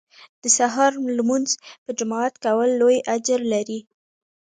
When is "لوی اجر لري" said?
2.81-3.79